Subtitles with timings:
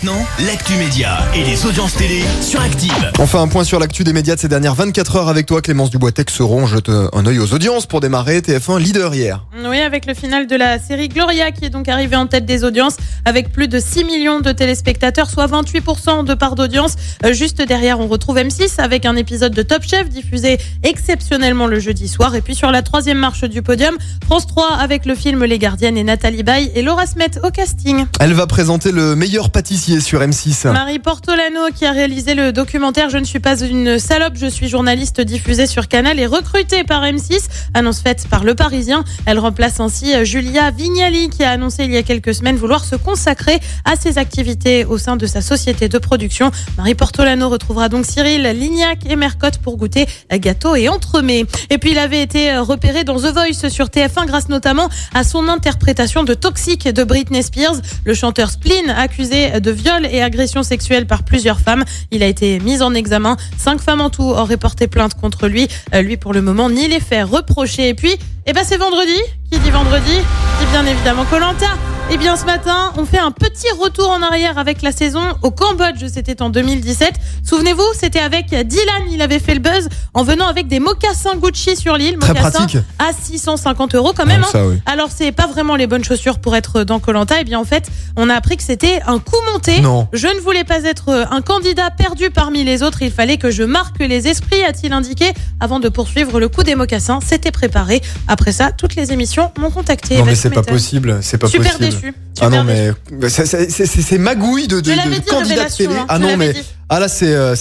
[0.00, 2.92] Maintenant, l'actu média et les audiences télé sur Active.
[3.18, 5.60] On fait un point sur l'actu des médias de ces dernières 24 heures avec toi,
[5.60, 6.68] Clémence Dubois-Texeron.
[6.68, 8.38] Jette un œil aux audiences pour démarrer.
[8.38, 9.44] TF1 leader hier.
[9.66, 12.62] Oui, avec le final de la série Gloria qui est donc arrivée en tête des
[12.62, 16.94] audiences avec plus de 6 millions de téléspectateurs, soit 28% de part d'audience.
[17.24, 21.80] Euh, Juste derrière, on retrouve M6 avec un épisode de Top Chef diffusé exceptionnellement le
[21.80, 22.36] jeudi soir.
[22.36, 25.96] Et puis sur la troisième marche du podium, France 3 avec le film Les Gardiennes
[25.96, 28.04] et Nathalie Baye et Laura Smet au casting.
[28.20, 30.70] Elle va présenter le meilleur pâtissier sur M6.
[30.70, 34.68] Marie Portolano, qui a réalisé le documentaire Je ne suis pas une salope, je suis
[34.68, 37.48] journaliste diffusé sur Canal et recrutée par M6.
[37.72, 39.02] Annonce faite par Le Parisien.
[39.24, 42.96] Elle remplace ainsi Julia Vignali, qui a annoncé il y a quelques semaines vouloir se
[42.96, 46.50] consacrer à ses activités au sein de sa société de production.
[46.76, 51.46] Marie Portolano retrouvera donc Cyril Lignac et Mercotte pour goûter gâteau et entremets.
[51.70, 55.48] Et puis il avait été repéré dans The Voice sur TF1 grâce notamment à son
[55.48, 57.76] interprétation de Toxic de Britney Spears.
[58.04, 62.58] Le chanteur Spleen, accusé de viol et agression sexuelle par plusieurs femmes, il a été
[62.60, 63.36] mis en examen.
[63.56, 65.68] Cinq femmes en tout auraient porté plainte contre lui.
[65.94, 67.88] Euh, lui, pour le moment, ni les faits reprochés.
[67.88, 69.18] Et puis, eh ben, c'est vendredi.
[69.50, 70.16] Qui dit vendredi
[70.60, 71.66] dit bien évidemment Colanta.
[72.10, 75.50] Eh bien, ce matin, on fait un petit retour en arrière avec la saison au
[75.50, 76.06] Cambodge.
[76.10, 77.12] C'était en 2017.
[77.44, 79.02] Souvenez-vous, c'était avec Dylan.
[79.10, 82.16] Il avait fait le buzz en venant avec des mocassins Gucci sur l'île.
[82.18, 82.78] Très Mocassins pratique.
[82.98, 84.40] à 650 euros quand même.
[84.42, 84.68] Ah, ça, hein.
[84.70, 84.80] oui.
[84.86, 87.34] Alors, c'est pas vraiment les bonnes chaussures pour être dans Colanta.
[87.42, 89.80] Eh bien, en fait, on a appris que c'était un coup monté.
[89.82, 90.08] Non.
[90.14, 93.02] Je ne voulais pas être un candidat perdu parmi les autres.
[93.02, 96.74] Il fallait que je marque les esprits, a-t-il indiqué, avant de poursuivre le coup des
[96.74, 97.18] mocassins.
[97.22, 98.00] C'était préparé.
[98.28, 100.16] Après ça, toutes les émissions m'ont contacté.
[100.16, 101.84] Non mais c'est pas possible, c'est pas Super possible.
[101.84, 101.97] déçu.
[102.40, 102.92] Ah non mais
[103.28, 105.94] c'est- magouille de, de, de candidat télé.
[105.96, 106.54] hein, Ah non mais
[106.88, 107.54] ah là c'est euh,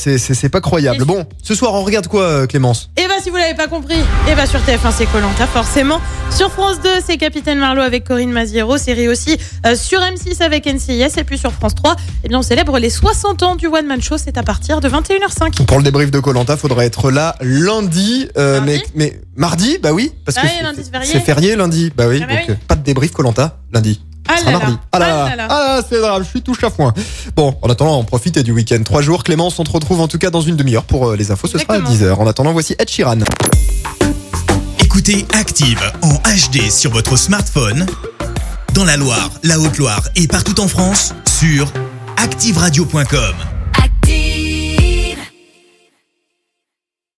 [0.51, 1.03] pas croyable.
[1.03, 2.89] Bon, ce soir on regarde quoi euh, Clémence?
[2.97, 3.97] Et bah si vous l'avez pas compris,
[4.29, 5.99] et bah sur TF1 c'est Colanta forcément.
[6.29, 10.65] Sur France 2 c'est Capitaine Marlowe avec Corinne Maziero, série aussi euh, sur M6 avec
[10.67, 13.87] NCIS et puis sur France 3, eh bien on célèbre les 60 ans du One
[13.87, 15.65] Man Show, c'est à partir de 21h05.
[15.65, 19.91] Pour le débrief de Colanta, faudra être là lundi, euh, Mardi mais mais mardi, bah
[19.93, 21.19] oui, parce Ah que oui, c'est- férié.
[21.19, 22.55] férié lundi, bah oui, Ah bah donc oui.
[22.67, 24.01] pas de débrief Colanta lundi.
[24.27, 24.65] Ah Ce sera là là.
[24.65, 24.77] mardi.
[24.91, 26.93] Ah là Ah là, ah c'est grave, je suis touche à foin.
[27.35, 28.81] Bon, en attendant, on profite du week-end.
[28.83, 31.31] Trois jours, Clémence, on te retrouve en tout cas dans une demi-heure pour euh, les
[31.31, 32.13] infos, ce sera à Exactement.
[32.15, 32.19] 10h.
[32.19, 33.19] En attendant, voici Ed Sheeran.
[34.79, 37.85] Écoutez Active en HD sur votre smartphone,
[38.73, 41.71] dans la Loire, la Haute-Loire et partout en France, sur
[42.17, 43.35] activeradio.com.